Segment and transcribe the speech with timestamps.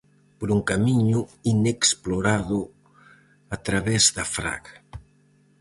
[0.39, 1.19] Por un camiño
[1.53, 2.59] inexplorado
[3.55, 4.75] a través da fraga.